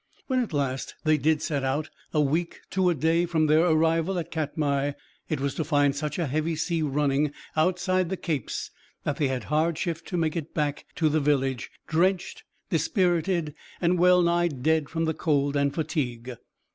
When 0.25 0.41
at 0.41 0.51
last 0.51 0.95
they 1.03 1.19
did 1.19 1.43
set 1.43 1.63
out 1.63 1.91
a 2.11 2.19
week, 2.19 2.61
to 2.71 2.89
a 2.89 2.95
day, 2.95 3.27
from 3.27 3.45
their 3.45 3.65
arrival 3.67 4.17
at 4.17 4.31
Katmai 4.31 4.93
it 5.29 5.39
was 5.39 5.53
to 5.53 5.63
find 5.63 5.95
such 5.95 6.17
a 6.17 6.25
heavy 6.25 6.55
sea 6.55 6.81
running 6.81 7.31
outside 7.55 8.09
the 8.09 8.17
capes 8.17 8.71
that 9.03 9.17
they 9.17 9.27
had 9.27 9.43
hard 9.43 9.77
shift 9.77 10.07
to 10.07 10.17
make 10.17 10.35
it 10.35 10.55
back 10.55 10.87
to 10.95 11.07
the 11.07 11.19
village, 11.19 11.69
drenched, 11.85 12.41
dispirited, 12.71 13.53
and 13.79 13.99
well 13.99 14.23
nigh 14.23 14.47
dead 14.47 14.89
from 14.89 15.05
the 15.05 15.13
cold 15.13 15.55
and 15.55 15.75
fatigue. 15.75 16.35